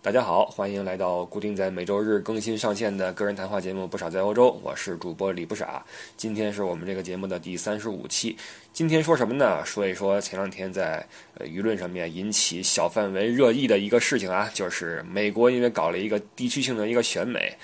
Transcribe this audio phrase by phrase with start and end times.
[0.00, 5.84] 大家好，欢迎来到固定在每周日更新上线的个人谈话节目《不傻在欧洲》，我是主播李不傻。
[6.16, 8.36] 今天是我们这个节目的第三十五期。
[8.72, 9.60] 今天说什么呢？
[9.66, 11.04] 说一说前两天在
[11.40, 17.58] 舆论上面引起小范围热议的一个事情啊，就是美国因为搞了一个地区性的一个选美，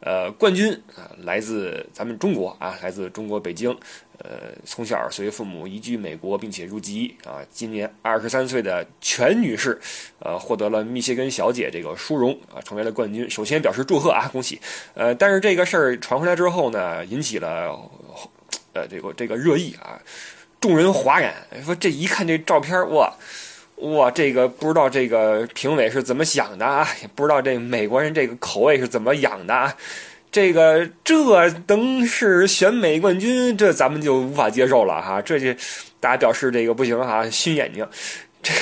[0.00, 3.76] 呃，冠军啊来自咱们中国啊，来自中国北京。
[4.18, 7.42] 呃，从小随父母移居美国，并且入籍啊。
[7.52, 9.80] 今年二十三岁的全女士，
[10.20, 13.28] 呃，获得了密歇根小姐这个殊荣啊，成为了冠军。
[13.28, 14.60] 首先表示祝贺啊，恭喜！
[14.94, 17.76] 呃，但是这个事儿传回来之后呢，引起了
[18.72, 20.00] 呃这个这个热议啊，
[20.60, 21.34] 众人哗然，
[21.64, 23.12] 说这一看这照片，哇
[23.76, 29.76] 哇，这个不知道这个评委是怎么想的啊，也不知道这美国人这个口味是怎么养的啊。
[30.34, 35.22] 这个这能是选美冠军，这咱们就无法接受了哈。
[35.22, 35.52] 这就
[36.00, 37.86] 大家表示这个不行哈，熏眼睛。
[38.42, 38.52] 这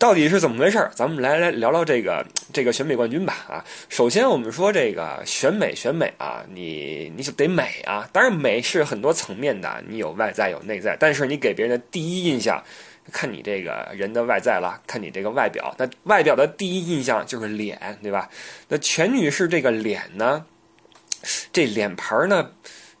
[0.00, 3.64] 到底是怎么回事咱们来来聊聊这个这个选美冠军吧啊。
[3.88, 8.08] 首先我们说这个选美选美啊，你你就得美啊。
[8.12, 12.60] 当然美是很多层面的，你有外在有内在，但是你给别人的第一印象，
[13.12, 15.72] 看你这个人的外在了，看你这个外表。
[15.78, 18.28] 那外表的第一印象就是脸，对吧？
[18.66, 20.44] 那全女士这个脸呢？
[21.54, 22.50] 这脸盘呢，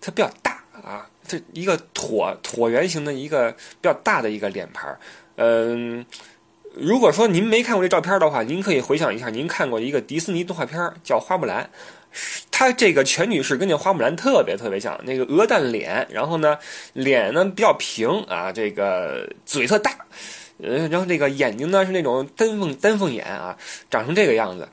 [0.00, 4.96] 它比较大啊，这一个椭椭圆形的一个比较大的一个脸盘
[5.36, 6.06] 嗯，
[6.74, 11.64] 如果说您没看过这照片的话，您可以回想一下，您看过一个迪士尼动画片叫《花木兰》，
[12.52, 16.56] 她这个全女士跟那花木兰特别特别像，那个鹅蛋脸，然后呢，
[16.92, 19.90] 脸呢比较平啊，这个嘴特大，
[20.62, 23.58] 呃，然后这个眼睛呢是那种丹凤丹凤眼啊，
[23.90, 24.68] 长成这个样子。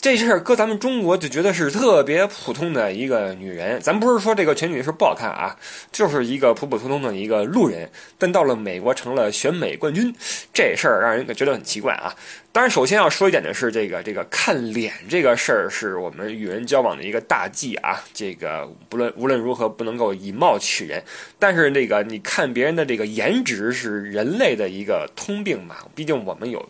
[0.00, 5.56] 这事儿搁咱们中国就觉得是特别普通的一个女人，咱不是说这个全女士不好看啊，
[5.90, 10.14] 就是一个普普通通的一个路人，但到了美国成了选美冠军，
[10.54, 12.14] 这事儿让人觉得很奇怪啊。
[12.52, 18.00] 当然，首先要说一点的是，这个这个看脸这个事儿是我们与人交往的一个大忌啊。
[18.14, 21.02] 这个不论无论如何不能够以貌取人，
[21.40, 26.64] 但是那个你看别人的这个颜值是人类的一个通病嘛，毕竟我们有。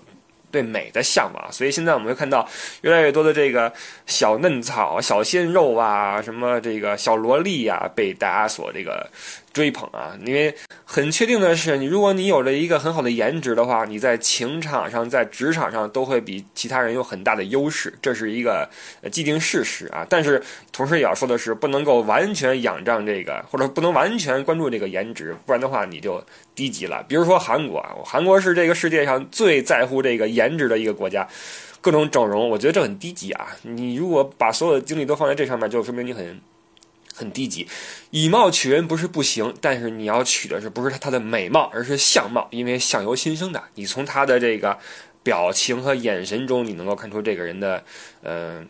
[0.50, 2.48] 对美的向往，所以现在我们会看到
[2.82, 3.72] 越来越多的这个
[4.06, 9.08] 小嫩草、小鲜肉啊，什么这个小萝莉呀，被大家所这个。
[9.52, 10.16] 追捧啊！
[10.24, 10.54] 因为
[10.84, 18.68] 很确定的是，你如果你有了一个很好的颜值的话，你在情场上、在职场上都会比其他人有很大的优势，这是一个
[19.10, 20.06] 既定事实啊。
[20.08, 20.40] 但是
[20.72, 26.22] 同时也要说的是，不能够完全仰仗这个，或者不能完全关注这个颜值，不然的话你就
[26.54, 27.04] 低级了。
[27.08, 31.26] 比如说韩国啊，韩国是这个世界上最在乎这个颜值的一个国家，
[31.80, 33.48] 各种整容，我觉得这很低级啊。
[33.62, 36.38] 你如果把所有的精力都放在这上面，就说明你很。
[37.18, 37.66] 很低级，
[38.10, 43.62] 以貌取人不是不行，但是你要取的是不是他的美貌，而是相貌，因为相由心生的。
[43.74, 44.78] 你从他的这个
[45.22, 47.84] 表情和眼神中，你能够看出这个人的，
[48.22, 48.64] 呃。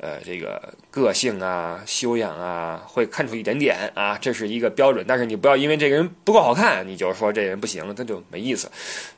[0.00, 5.04] 呃，这个个性啊、修养啊，会看出一点点啊，这是一个标准。
[5.08, 8.70] 但是你不要因为这个人不够好看，你就说这人不行，那就没意思。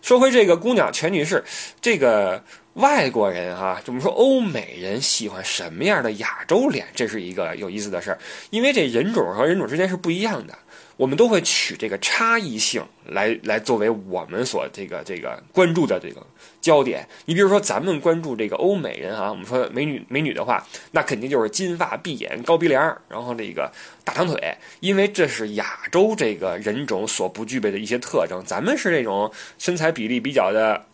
[0.03, 1.43] 说回这个姑娘全女士，
[1.81, 2.43] 这个
[2.75, 6.87] 外国人哈，怎么说欧美人喜欢什么样的亚洲脸？
[6.95, 8.19] 这是一个有意思的事儿，
[8.51, 10.55] 因为这人种和人种之间是不一样的。
[10.97, 16.21] 我们都会取这个差异性来来作为我们所这个这个关注的这个
[16.61, 17.09] 焦点。
[17.25, 23.71] 你比如说，咱们关注这个欧美人啊，我们说美女美女的话，那肯定就是金金发碧眼、高鼻梁，然后这个
[24.03, 28.43] 大长腿，因为这是亚洲这个人种所不具备的一些特征。
[28.45, 30.85] 咱们是这种身材比例比较的。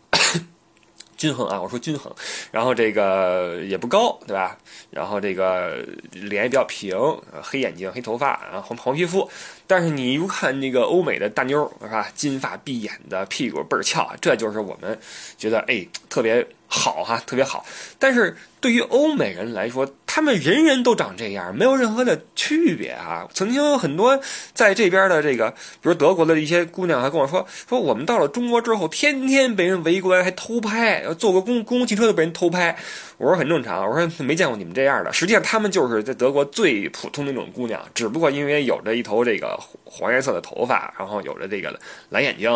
[1.17, 2.15] 均衡啊，我说均衡，
[2.51, 4.55] 然后这个也不高，对吧？
[4.91, 5.83] 然后这个
[6.13, 6.95] 脸也比较平，
[7.43, 9.27] 黑眼睛、黑头发，啊黄黄皮肤。
[9.67, 12.07] 但是你一看那个欧美的大妞儿，是吧？
[12.15, 14.99] 金发碧眼的，屁股倍儿翘，这就是我们
[15.39, 17.65] 觉得哎特别好哈，特别好。
[17.99, 23.29] 但是对于欧美人来说，他们人人都长这样，没有任何的区别啊！
[23.35, 24.19] 曾经有很多
[24.55, 32.75] 在这边的这个，比如德国的一些姑娘还跟我说，说我们到了中国之后，天天被人围观，还偷拍，坐个公公共汽车都被人偷拍。
[33.19, 35.13] 我说很正常，我说没见过你们这样的。
[35.13, 42.51] 实际上，他们就是在德国最普通的那种姑娘，只不过因为有着一头这个黄颜色的头发，然后有着这个蓝眼睛，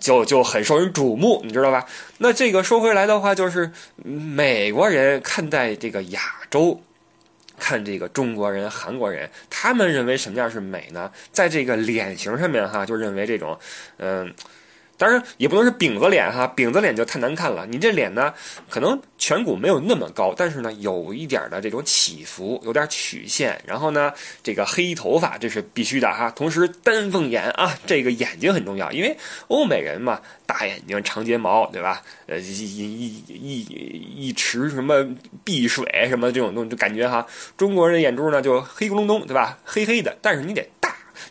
[0.00, 1.86] 就就很受人瞩目，你知道吧？
[2.18, 3.70] 那这个说回来的话，就是
[4.02, 6.20] 美国人看待这个亚。
[6.50, 6.82] 洲
[7.60, 11.12] 看这个中国人、韩国人，他们认为什么样是美呢？
[11.30, 13.56] 在这个脸型上面哈，就认为这种，
[13.98, 14.34] 嗯，
[15.00, 17.64] 当然也不能是饼子脸哈，饼子脸就太难看了。
[17.64, 18.34] 你这脸呢，
[18.68, 23.58] 可能颧骨没有那么高，但是呢，有一点的这种起伏，有点曲线。
[23.66, 24.12] 然后呢，
[24.42, 26.30] 这个黑头发这是必须的哈。
[26.36, 29.16] 同时丹凤眼啊，这个眼睛很重要，因为
[29.48, 32.02] 欧美人嘛，大眼睛、长睫毛，对吧？
[32.26, 35.02] 呃，一一一一一池什么
[35.42, 37.26] 碧水什么这种东西，就感觉哈，
[37.56, 39.58] 中国人的眼珠呢就黑咕隆咚，对吧？
[39.64, 40.68] 黑黑的，但是你得。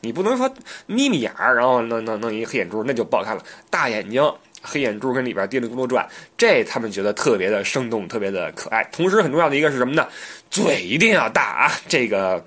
[0.01, 0.53] 你不能说
[0.85, 3.43] 眯眯眼儿，然后弄弄弄一黑眼珠，那就不好看了。
[3.69, 4.21] 大眼睛，
[4.61, 6.07] 黑眼珠跟里边滴里咕噜转，
[6.37, 8.83] 这他们觉得特别的生动，特别的可爱。
[8.91, 10.07] 同时，很重要的一个是什么呢？
[10.49, 11.71] 嘴一定要大啊！
[11.87, 12.45] 这个。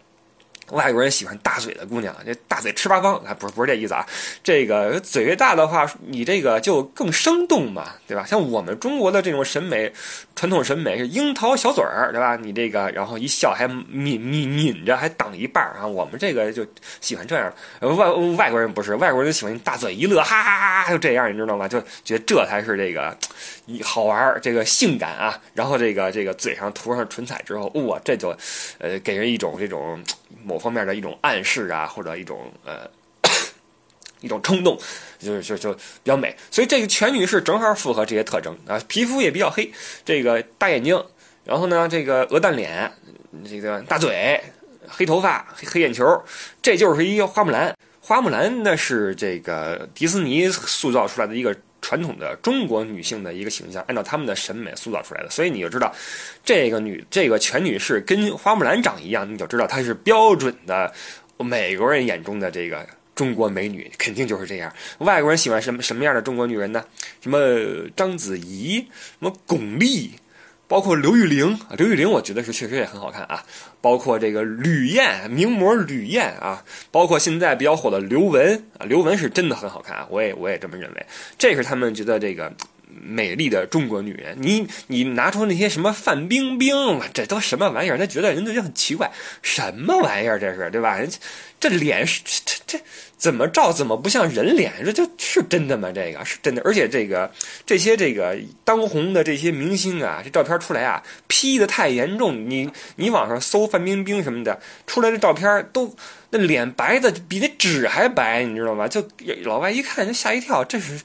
[0.71, 4.07] 外国人喜欢大嘴的姑娘，这大嘴吃八方啊，不是不是这意思啊。
[4.43, 8.25] 这个嘴越大的话，你这个就更生动嘛，对吧？
[8.25, 9.93] 像我们中国的这种审美，
[10.35, 12.37] 传统审美是樱桃小嘴儿，对吧？
[12.37, 15.87] 你这个然后一笑还抿抿抿着，还挡一半儿啊。
[15.87, 16.65] 我们这个就
[17.01, 17.53] 喜欢这样。
[17.81, 21.69] 外外国人不是，外国人就喜欢大嘴一乐，哈哈哈，就这样，你知道吗？
[21.69, 23.15] 就觉得这才是这个
[23.83, 25.39] 好玩儿，这个性感啊。
[25.55, 28.35] 然后这个这个嘴上涂上唇彩之后，哇，这就
[28.79, 30.03] 呃给人一种这种。
[30.45, 32.89] 某方面的一种暗示啊，或者一种呃
[34.21, 34.79] 一种冲动，
[35.19, 36.37] 就是就就比较美。
[36.51, 39.73] 所以这个全女士正好符合这些特征啊，皮肤也比较黑，
[40.05, 41.05] 这个大眼睛，
[41.45, 42.93] 然后呢这个鹅蛋脸，
[43.49, 44.41] 这个大嘴，
[44.89, 46.23] 黑头发，黑黑眼球，
[46.61, 47.77] 这就是一个花木兰。
[48.01, 51.57] 花木兰那是这个迪士尼塑造出来的一个。
[51.83, 55.95] 传统的中国女性的一个形象，按照他们的审美塑造出来的，所以你就知道，
[56.43, 60.91] 这个女这个全女士跟花木兰长一样，你就知道她是标准的
[61.37, 64.73] 美国人眼中的这个中国美女，肯定就是这样。
[64.99, 66.83] 外国人喜欢什么什么样的中国女人呢？
[67.21, 67.39] 什么
[67.95, 70.11] 章子怡，什么巩俐。
[70.73, 73.45] 包括刘玉玲，刘玉玲我觉得是确实也很好看啊。
[73.83, 76.65] 包括这个吕燕，名模吕燕啊。
[76.91, 81.07] 包括现在比较火的刘雯啊，刘雯是真的很好看啊，我也我也这么认为。
[81.37, 82.51] 这是他们觉得这个
[82.89, 84.35] 美丽的中国女人。
[84.41, 86.75] 你你拿出那些什么范冰冰，
[87.13, 87.99] 这都什么玩意儿？
[87.99, 89.11] 他觉得人家就很奇怪，
[89.43, 90.97] 什么玩意儿这是对吧？
[90.97, 91.07] 人
[91.61, 92.81] 这脸是这这。
[93.23, 94.73] 怎么照怎么不像人脸？
[94.85, 95.93] 这这是真的吗？
[95.95, 97.31] 这个是真的，而且这个
[97.65, 102.51] 这些这个当红的这些明星啊，这照片出来啊，P 的太严重。
[102.51, 105.95] 你你网上搜范冰冰什么的，出来的照片都
[106.31, 108.89] 那脸白的比那纸还白，你知道吗？
[108.89, 109.07] 就
[109.45, 111.01] 老外一看就吓一跳，这是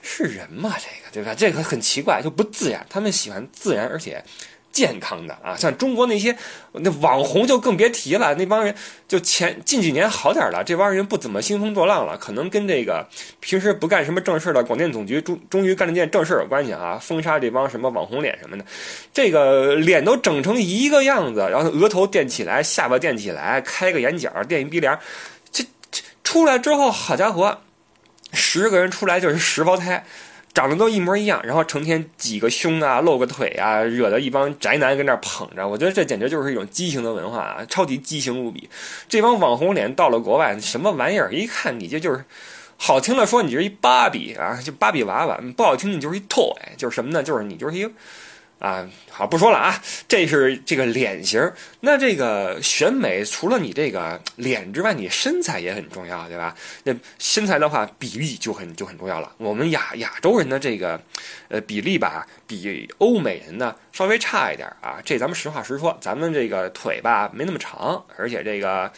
[0.00, 0.72] 是人吗？
[0.78, 1.34] 这个对吧？
[1.36, 2.86] 这个很奇怪，就不自然。
[2.88, 4.22] 他们喜欢自然，而且。
[4.76, 6.36] 健康的啊，像中国那些
[6.72, 8.34] 那网红就更别提了。
[8.34, 8.74] 那帮人
[9.08, 13.08] 就前近几年好点了，这帮人不怎么兴风作浪了，可能跟这个
[13.40, 16.98] 平时不干什么正事的广电总局终终于干了件正事有关系啊。
[17.00, 18.64] 封杀这帮什么网红脸什么的，
[19.14, 25.00] 这个脸都整成一个样子，然后额头垫起来，下巴垫起来，开个眼角，垫一鼻梁，
[25.50, 27.62] 这这出来之后，好家伙，
[28.34, 30.04] 十个人出来就是十胞胎。
[30.56, 35.68] 长得都一模一样，然后成天挤个胸啊，露个腿啊，惹得一帮宅男跟那捧着。
[35.68, 38.66] 我觉得这简直就是一种畸形的文化啊，超级畸形无比。
[39.06, 41.30] 这帮网红脸到了国外，什么玩意儿？
[41.30, 42.24] 一看你这就是，
[42.78, 47.22] 好听的说你就是一芭比啊，就芭比娃娃；不好听你就是一 toy，就是什么呢？
[47.22, 47.90] 就是你就是一个。
[48.58, 51.52] 啊，好不说了啊，这是这个脸型。
[51.80, 56.56] 那这个选美，除了你这个脸之外，你身材也很重要，对吧？
[56.84, 59.30] 那身材的话，比例就很就很重要了。
[59.36, 60.98] 我们亚亚洲人的这个，
[61.48, 64.98] 呃，比例吧，比欧美人呢稍微差一点啊。
[65.04, 68.90] 这咱们实话实说，咱们这个腿吧没那么长，而且这个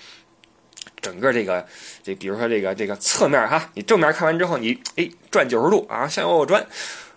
[1.01, 1.67] 整个这个
[2.05, 6.65] 这，比如说这个这个侧面哈，你正面看完之后，你哎转九十度啊，向右转。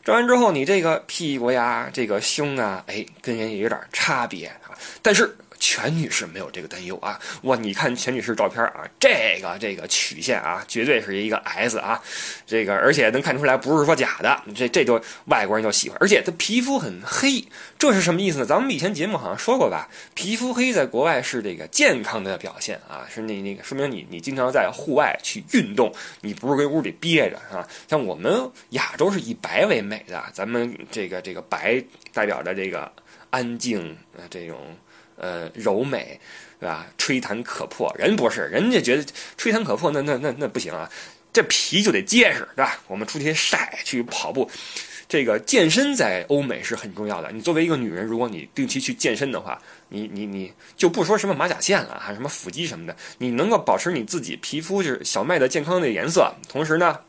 [0.04, 4.72] 转完之后，你这个屁股呀，这个胸啊，哎，跟人也有点差别啊。
[5.02, 5.36] 但是。
[5.72, 7.18] 全女士没有这个担忧啊！
[7.44, 11.98] 哇，你看全女士照片啊，这个这个曲线啊，绝对是一个 S 啊，
[12.46, 17.42] 这个而且能看出来不是说假的，这这就外国人就喜欢，而且她皮肤很黑，
[17.80, 18.46] 这是什么意思呢？
[18.46, 27.66] 咱们以前节目好像说过吧，皮肤黑在国外是这个健康的表现啊，是那那个说明你你经常在户外去运动，你不是跟屋里憋着啊。
[27.88, 32.92] 像我们亚洲是以白为美的，咱们这个这个白代表着这个
[33.30, 34.58] 安静啊这种。
[35.22, 36.20] 呃，柔美，
[36.60, 36.88] 对吧？
[36.98, 39.06] 吹弹可破，人不是，人家觉得
[39.38, 40.90] 吹弹可破，那那那那不行啊，
[41.32, 42.80] 这皮就得结实，对吧？
[42.88, 44.50] 我们出去晒，去跑步，
[45.08, 47.32] 这个健身在欧美是很重要的。
[47.32, 57.00] 你作为一个女人，如果你定期去健身的话，你你你就不说什么马甲线了，还什么腹肌什么的，你能够保持你自己皮肤就是小麦的健康的颜色，同时呢，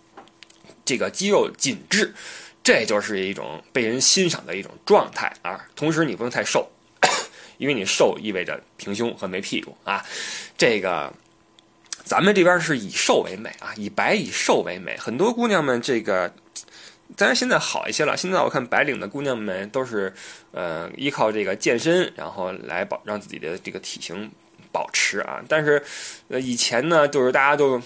[0.85, 2.12] 这个肌肉紧致，
[2.62, 5.64] 这就是一种被人欣赏的一种状态啊。
[5.75, 6.71] 同时你不能太瘦。
[7.62, 10.04] 因为你瘦意味着平胸和没屁股啊，
[10.59, 11.12] 这个
[12.02, 14.97] 咱们这边是以瘦为美啊，以白以瘦为美。
[14.97, 16.35] 很多姑娘们这个，
[17.16, 18.16] 当然现在好一些了。
[18.16, 20.12] 现在我看白领的姑娘们都是，
[20.50, 24.28] 呃，依靠这个健身，然后来保让自己的这个体型
[24.73, 25.40] 保持啊。
[25.49, 25.81] 但是，
[26.40, 27.81] 以前呢，就是大家都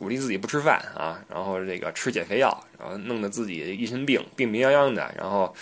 [0.00, 5.54] 鼓励自己不吃饭啊，然后这个吃减肥药，然后弄得自己一身病，病病殃殃的，然后。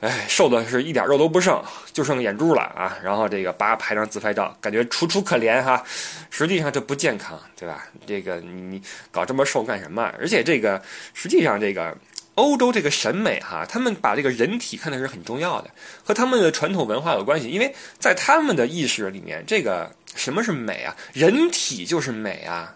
[0.00, 1.60] 哎，瘦的是一点肉都不剩，
[1.92, 2.96] 就剩眼珠了啊！
[3.02, 5.82] 然后这个叭拍张自拍照，感觉楚楚可怜哈。
[6.30, 7.84] 实际上这不健康，对吧？
[8.06, 10.12] 这个你你搞这么瘦干什么？
[10.16, 10.80] 而且这个
[11.14, 11.96] 实际上这个
[12.36, 15.70] 欧洲这个审美哈，他们把这个人体看的是很重要的，
[16.04, 17.48] 和他们的传统文化有关系。
[17.48, 20.94] 因为在他们的意识里面，这个什么是美啊？
[21.12, 22.72] 人体就是美啊，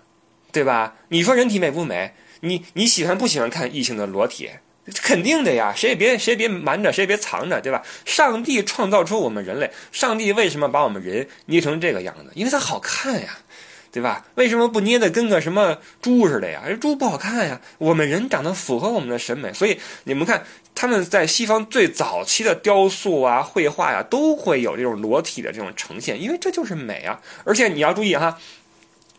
[0.50, 0.92] 对吧？
[1.06, 2.12] 你说人体美不美？
[2.40, 4.50] 你你喜欢不喜欢看异性的裸体？
[5.00, 7.80] 肯定的呀，谁也别谁也别瞒着，谁也别藏着，对吧？
[8.04, 12.32] 上帝创造出我们人类，上帝为什么把我们人捏成这个样子？
[12.34, 13.38] 因为它好看呀，
[13.92, 14.26] 对吧？
[14.34, 16.64] 为什么不捏的跟个什么猪似的呀？
[16.80, 17.60] 猪不好看呀。
[17.78, 27.20] 我们人长得符合我们的审美，所以你们看，他们在西方最早期的雕塑啊、绘画呀，都会有这种裸体的这种呈现，因为这就是美啊。
[27.44, 28.36] 而且你要注意哈，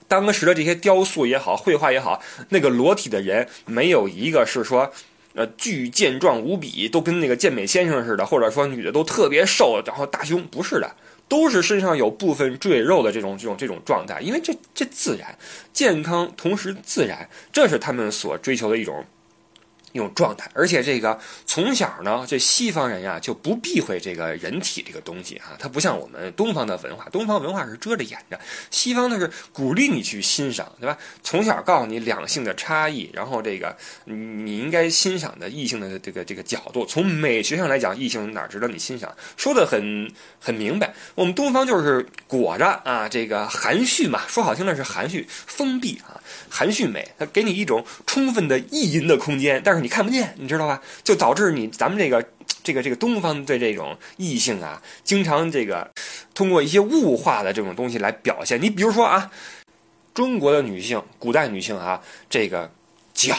[0.09, 4.91] 当时的这些雕塑也好、绘画也好，那个裸体的人没有一个是说。
[5.33, 10.95] 呃，巨健壮无比，都跟那个健美先生似的，或者说女的都特别瘦，然后大胸，不是的，
[11.27, 15.37] 都是身上有部分赘肉的这种这种这种状态，因为这这自然
[15.71, 19.03] 健康，同时自然，这是他们所追求的一种。
[19.93, 28.39] 一种状态，而且这个从小呢，这西方人呀就不避讳这个人体这个东西啊，它不像我们东方的文化，东方文化是遮着掩着，
[28.71, 30.97] 西方呢是鼓励你去欣赏，对吧？
[31.21, 40.91] 从小告诉你两性的差异，然后这个你应该欣赏的异性的这个这个角度，从美学上来讲，异性哪值得你欣赏，说的很很明白。
[41.13, 46.19] 我们东方就是裹着啊，这个含蓄嘛，说好听的是含蓄、封闭啊，
[46.49, 49.82] 含蓄美，它给你一种充分的意淫的空间，但是。
[49.83, 50.81] 你看不见，你知道吧？
[51.03, 52.25] 就导致你咱们这个
[52.63, 55.91] 这个这个东方对这种异性啊，经常这个
[56.33, 58.59] 通过一些物化的这种东西来表现。
[58.61, 59.29] 你比如说啊，
[60.13, 62.71] 中国的女性，古代女性啊，这个
[63.13, 63.35] 脚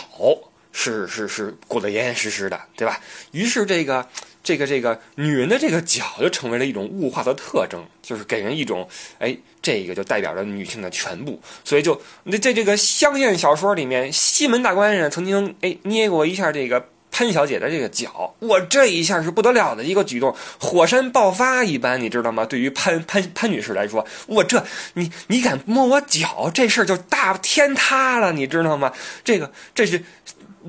[0.70, 3.00] 是是是裹得严严实实的，对吧？
[3.32, 4.06] 于是这个
[4.42, 8.86] 这个这个女人的这个脚就成为了一种物化的特征，就是给人一种
[9.18, 9.36] 哎。
[9.64, 22.44] 这个就代表着女性的全部，所以就那在这个香艳小说里面，西门大官人曾经哎捏过一下这个潘小姐的这个脚，我这一下是不得了的一个举动，火山爆发一般，你知道吗？
[22.44, 28.92] 对于潘潘潘女士来说，我这你你敢摸我脚，这事儿就大天塌了，你知道吗？
[29.24, 30.04] 这个这是。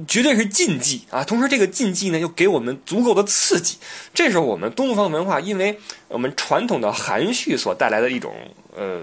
[0.09, 1.23] 绝对是禁忌啊！
[1.23, 3.77] 同时，这个禁忌呢又给我们足够的刺激，
[4.13, 8.35] 这是我们东方文化，因为我们传统的含蓄所带来的一种
[8.75, 8.99] 呃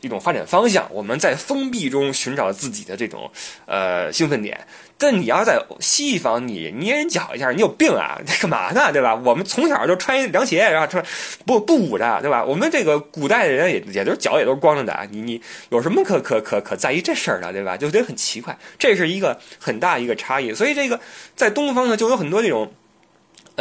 [0.00, 0.86] 一种发展方向。
[0.90, 3.30] 我们在封闭中寻找自己的这种
[3.66, 4.66] 呃兴奋点。
[5.02, 8.20] 但你要在西方，你捏人脚一下，你有病啊？
[8.42, 8.92] 干嘛呢？
[8.92, 9.14] 对吧？
[9.14, 11.02] 我们从小就穿凉鞋，然后穿
[11.46, 12.44] 不不捂着，对吧？
[12.44, 17.78] 我们这个古代的人也也都脚也都是光着的，你你有什么可可可可在意这事儿的，对吧？
[17.78, 20.52] 就觉得很奇怪，这是一个很大一个差异。
[20.52, 21.00] 所以这个
[21.34, 22.70] 在东方呢，就有很多这种，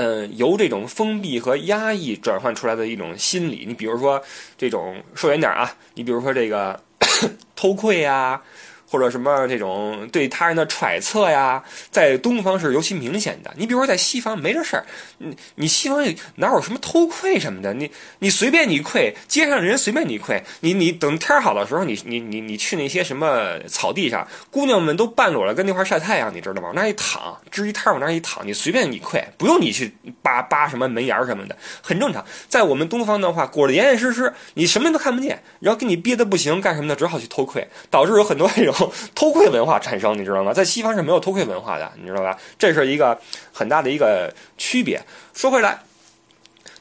[0.01, 3.65] 嗯，由这种封闭和压抑转换出来的一种心理。
[3.67, 4.21] 你比如说
[4.57, 6.81] 这种说远点啊，你比如说这个
[7.53, 8.41] 偷窥啊。
[8.89, 13.53] 或者什么这种对他人的揣测呀，在东方是尤其明显的。
[13.55, 14.85] 你比如说在西方没这事儿，
[15.19, 16.03] 你你西方
[16.35, 17.71] 哪有什么偷窥什么的？
[17.73, 20.43] 你你随便你窥，街上人随便你窥。
[20.61, 26.69] 你你等天好的时候，你你你你去那些什么草地上，姑娘们都半裸了，跟那块晒太阳，你知道吗？
[26.69, 29.93] 往那一躺，支一摊往那一躺，你随便你窥，不用你去
[30.23, 32.25] 扒扒什么门檐什么的，很正常。
[32.47, 36.95] 在我们东方的话，裹得严严实实，你什么都看不见，然后给你憋得不行，干什么的？
[36.95, 38.73] 只好去偷窥，导致有很多这种。
[39.15, 40.53] 偷窥文化产生，你知道吗？
[40.53, 42.37] 在西方是没有偷窥文化的，你知道吧？
[42.57, 43.19] 这是一个
[43.51, 45.01] 很大的一个区别。
[45.33, 45.79] 说回来，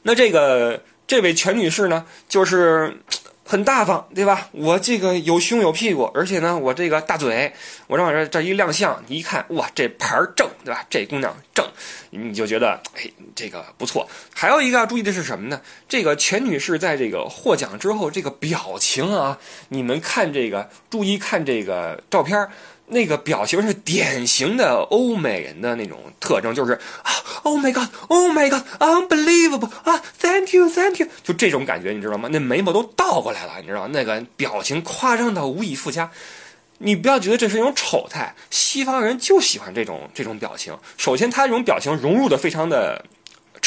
[0.03, 2.97] 那这个这位全女士呢，就是
[3.51, 4.47] 很大方，对吧？
[4.53, 7.51] 我这个有胸有屁股，而且呢，我这个大嘴，
[7.87, 10.85] 我让我这这一亮相，你一看，哇，这牌儿正，对吧？
[10.91, 11.67] 这姑娘正，
[12.11, 14.07] 你就觉得，哎，这个不错。
[14.35, 15.63] 还有一个要注意的是什么呢？
[15.89, 19.39] 这个全女士在这个获奖之后，这个表情啊，
[19.71, 22.47] 你们看这个，注意看这个照片，
[22.89, 32.29] 那个表情是典型的欧美人的那种特征，就是啊，Oh my God，Oh my God，Unbelievable 啊，Thank you，Thank you，就这种感觉，你知道吗？
[32.33, 33.89] 那眉毛都倒过来了，你知道？
[33.89, 36.11] 那个表情夸张到无以复加。
[36.79, 40.77] 你不要觉得这是一种丑态，西方人就喜欢这种这种表情。
[40.97, 43.05] 首先，他这种表情融入的非常的。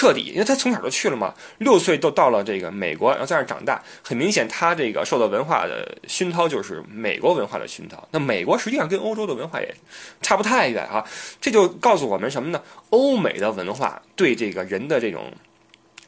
[0.02, 8.08] 彻底，因为他从小就去了嘛，六岁都到了这个美国，然后在那长大，很明显他这个受到文化的熏陶就是美国文化的熏陶。
[8.10, 9.76] 那美国实际上跟欧洲的文化也
[10.20, 11.06] 差不太远啊，
[11.40, 12.60] 这就告诉我们什么呢？
[12.90, 15.32] 欧美的文化对这个人的这种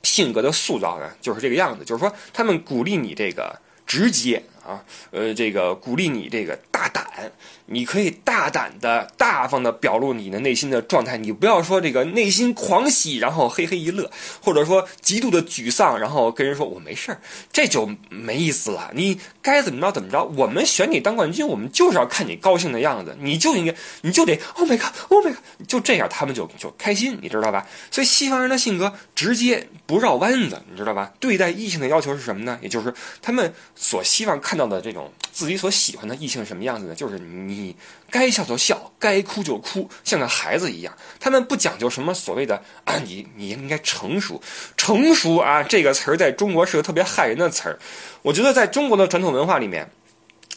[0.01, 7.31] 性格的塑造呢，就是这个样子，就是说他们鼓励你这个直接啊，呃，这个鼓励你这个大胆。
[7.65, 14.11] 你可以大胆的、大方的表露你的内心的状态，你不要说这个内心狂喜，然后嘿嘿一乐，
[14.41, 17.21] 或者说极度的沮丧，然后跟人说我没事儿，
[17.53, 18.91] 这就没意思了。
[18.93, 27.65] 你该怎么着怎么着，我们选你当冠军，我们就是要看你高兴的样子，你就应该，你就得 Oh my God，Oh my God，就这样，他们就就开心，你知道吧？
[27.89, 31.13] 所以西方人的性格直接不绕弯子，你知道吧？
[31.19, 32.59] 对待异性的要求是什么呢？
[32.61, 36.95] 也就是他们所希望看到的这种自己所喜欢的异性什么样样子呢？
[36.95, 37.75] 就是你。
[38.09, 40.95] 该笑就笑，该哭就哭，像个孩子一样。
[41.19, 44.39] 他们不讲究什么所谓的啊，你你应该成熟，
[44.77, 47.79] 成熟啊，这个词儿在中国是个特别害人的词儿。
[48.21, 49.89] 我觉得在中国的传统文化里面，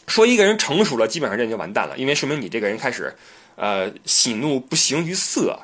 [0.07, 3.17] 说一个人成熟了，基本上人就完蛋了，因为说明你这个人开始，
[3.55, 5.59] 呃，喜怒不形于色。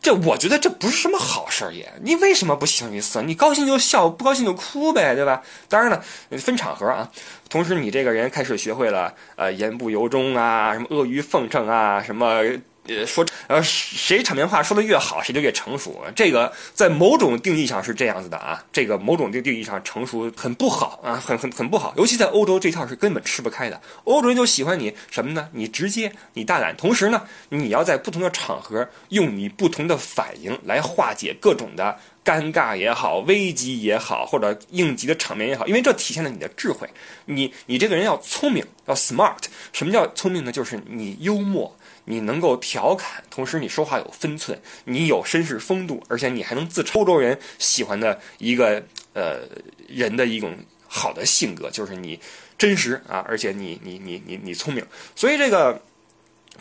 [0.00, 1.92] 这我觉得这不是什么好事儿也。
[2.02, 3.20] 你为什么不形于色？
[3.22, 5.42] 你高兴就笑，不高兴就哭呗，对吧？
[5.68, 6.02] 当然了，
[6.38, 7.10] 分场合啊。
[7.48, 12.42] 同时，你这个人开始学会了呃言不由衷啊，什么阿谀奉承啊，什么。
[12.88, 16.02] 呃，说呃，谁场面话说的越好，谁就越成熟。
[16.16, 18.64] 这个在某种定义上是这样子的啊。
[18.72, 21.92] 这个某种定定义上成熟很不好啊，很很很不好。
[21.96, 23.80] 尤其在欧洲，这套是根本吃不开的。
[24.04, 25.48] 欧洲人就喜欢你什么呢？
[25.52, 26.74] 你直接，你大胆。
[26.76, 36.88] 同时呢，你要在不同的场合用你不同的反应来化解各种的尴尬也好、危机也好，或者应急的场面也好，因为这体现了你的智慧。
[37.26, 39.44] 你你这个人要聪明，要 smart。
[39.72, 40.50] 什么叫聪明呢？
[40.50, 41.77] 就是你幽默。
[42.10, 49.40] 你能够调侃，同时你说话有分寸，你有绅士风度，而且你还能自欧洲人喜欢的一个呃
[49.86, 52.18] 人的一种好的性格，就是你
[52.56, 54.82] 真实啊，而且你你你你你聪明。
[55.14, 55.82] 所以这个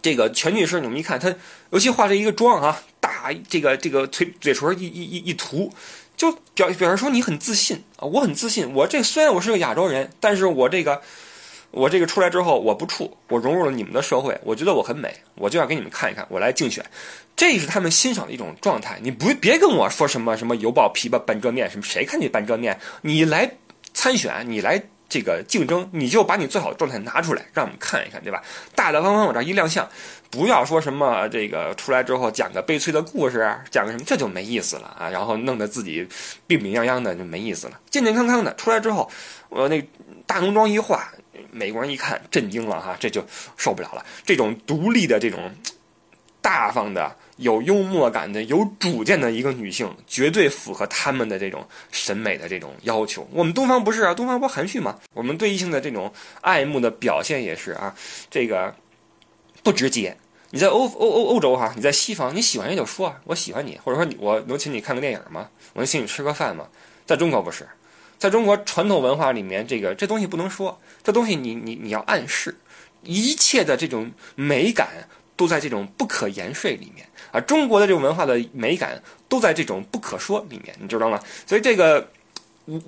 [0.01, 1.33] 这个全女士，你们一看她，
[1.69, 5.73] 尤其化这一个妆啊，大这个这个嘴嘴唇一一一一涂，
[6.17, 8.73] 就表表示说你很自信啊，我很自信。
[8.73, 11.01] 我这虽然我是个亚洲人，但是我这个。
[11.71, 16.83] 我这个出来之后，我不怵，我融入了你们的社会，我觉得我很美，我就要给你们看一看，我来竞选，
[17.35, 18.97] 这是他们欣赏的一种状态。
[19.03, 22.79] 你不别跟我说什么什么油爆琵琶半遮面，什么谁看你半遮面？
[23.01, 23.51] 你来
[23.93, 28.41] 参选，你来这个竞争，你就把你最好的状态拿出来，让我们看一看，对吧？
[28.73, 29.87] 大大方方往这一亮相，
[30.31, 35.09] 不要说什么这个出来之后讲个悲催的故事，讲个什么，这就没意思了啊！
[35.09, 36.07] 然后弄得自己
[36.47, 39.11] 病病殃殃的就没意思了，健健康康的出来之后，
[39.49, 39.85] 我那
[40.25, 41.11] 大浓妆一化。
[41.57, 43.25] 美国人一看震惊了哈，这就
[43.57, 44.05] 受不了了。
[44.23, 45.51] 这种独立的、这种
[46.41, 53.27] 大方的、有幽默感的、有主见的一个女性，绝对符合他们的这种审美的这种要求。
[53.31, 54.99] 我们东方不是啊，东方不含蓄吗？
[55.13, 57.93] 我们对异性的这种爱慕的表现也是啊，
[58.29, 58.73] 这个
[59.63, 60.15] 不直接。
[60.51, 65.49] 你在欧欧欧欧洲哈，你在西方，你喜欢人就说啊我喜欢你，或者说我能请你看个电影吗？
[65.73, 66.67] 我能请你吃个饭吗？
[67.05, 67.67] 在中国不是。
[68.17, 72.55] 在中国传统文化里面，这个这东西不能说，这东西你你你要暗示，
[73.03, 77.39] 一切的这种美感都在这种不可言说里面啊。
[77.41, 81.19] 中国的这种文化的美感都在这种不可说里面，你知道吗？
[81.45, 82.09] 所以这个，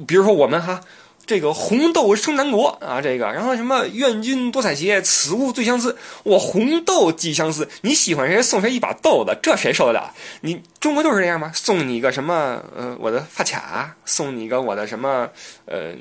[0.07, 0.81] 比如说我们哈。
[1.29, 5.95] 这个红豆生南国啊，这个，然后什么愿君多采撷，此物最相思。
[6.23, 10.11] 我红豆既相思，你喜欢谁送谁一把豆子，这谁受得了？
[10.41, 11.51] 你中国就是这样吗？
[11.53, 15.29] 送你一个什么呃我的发卡，送你一个我的什么
[15.67, 15.91] 呃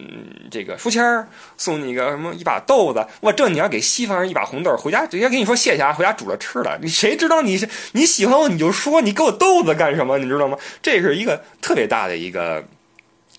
[0.50, 3.06] 这个书签儿，送你一个什么一把豆子。
[3.20, 6.78] 我，这你要给西方人一把红豆，回家直接跟你说谢谢啊，回家煮了吃了。
[6.80, 10.16] 你谁知道你是你喜欢我，你就说你给我豆子干什么？
[10.16, 10.56] 你知道吗？
[10.80, 12.64] 这是一个特别大的一个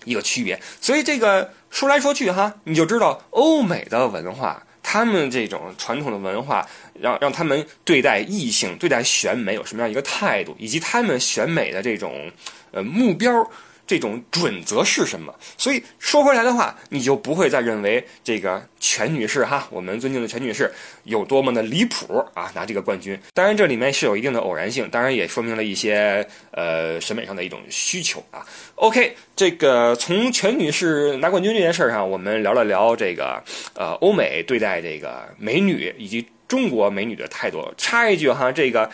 [0.04, 0.60] 一个区别。
[0.80, 1.50] 所以这个。
[1.70, 6.66] 说来说去哈，你就知道欧美的文化，他们这种传统的文化，
[7.00, 12.30] 让让他们对待异性、对待选美有什么样一个态度，以及他们选美的这种
[12.72, 13.50] 呃目标。
[13.90, 15.34] 这种准则是什么？
[15.58, 20.70] 所以说回来的话，你就不会再认为这个全女士哈，我们尊敬的全女士
[21.02, 23.18] 有多么的离谱啊，拿这个冠军。
[23.34, 28.46] 当然，这里面是有一定的偶然性，当然也说明了一些呃审美上的一种需求啊。
[28.76, 33.42] OK，这个从全女士拿冠军这件事上，我们聊了聊这个
[33.74, 37.74] 呃欧美对待这个美女以及中国美女的态度。
[37.76, 38.88] 插一句哈，这个。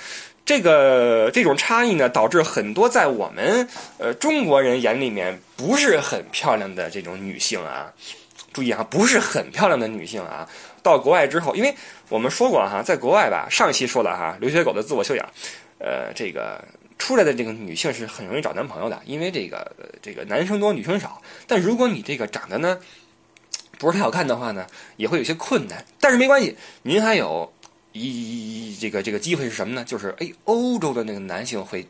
[0.46, 7.92] 这个这种差异呢，导致很多在我们呃中国人眼里面不是很漂亮的这种女性啊，
[8.52, 10.48] 注意啊，不是很漂亮的女性啊，
[10.84, 11.74] 到国外之后，因为
[12.08, 15.28] 我们说过哈，在国外吧，上期说了哈，留学狗的自我修养，
[15.80, 16.64] 呃，这个
[16.96, 21.20] 出来的这个女性是很容易找男朋友的，因为这个这个男生多女生少。
[21.48, 22.78] 但如果你这个长得呢
[23.78, 24.64] 不是太好看的话呢，
[24.96, 25.84] 也会有些困难。
[26.00, 27.52] 但是没关系，您还有
[27.98, 29.84] 一这个这个机会是什么呢？
[29.84, 31.86] 就是哎，欧洲的那个男性会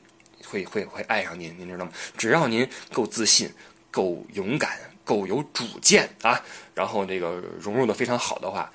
[0.47, 1.93] 会会会爱上您，您知道吗？
[2.17, 3.51] 只要您够自信、
[3.91, 6.41] 够勇敢、够有主见啊，
[6.75, 8.71] 然后这个融入的非常好的话。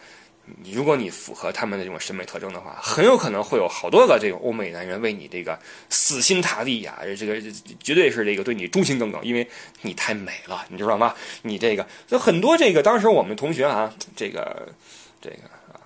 [0.73, 7.39] 如果你符合他们的这种审美特征的话，很有可能会有好多个这种欧美男人为你这个死心塌地呀，这个
[7.79, 9.47] 绝对是这个对你忠心耿耿，因为
[9.83, 11.15] 你太美了，你知道吗？
[11.43, 14.67] 你这个就很多这个当时我们同学啊，这个
[15.21, 15.37] 这个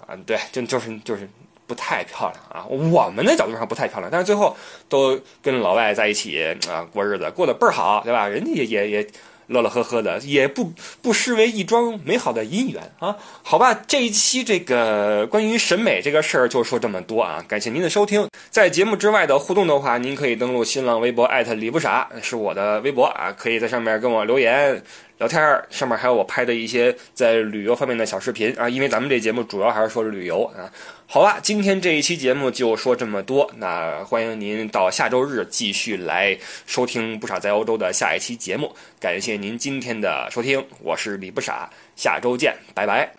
[0.07, 1.27] 嗯，对，就就是就是
[1.67, 4.55] 不太漂亮啊，我们的角度上不太漂亮，但是最后
[4.87, 8.27] 都跟老外在一起啊过日子，过得倍儿好，对吧？
[8.27, 9.07] 人家也也也。
[9.47, 13.15] 乐乐呵呵的，也不不失为一桩美好的姻缘啊！
[13.43, 17.43] 好吧，这一期这个关于审美这个事儿就说这么多啊！
[17.47, 18.27] 感谢您的收听。
[18.49, 24.81] 在节目之外的互动的话，您可以登录新浪微博艾特李不傻，是我的微博啊，可以在上面跟我留言。
[25.17, 30.67] 聊天儿上面还有我拍的一些在旅游方面的小视频啊，因为咱们这节目主要还是说旅游啊。
[31.07, 38.75] 好吧，今天这一期节目就说这么多，那欢迎您到下周日继续来收听不傻在欧洲的下一期节目。
[38.99, 43.09] 感谢您今天的收听，我是李不傻，下周见，拜拜。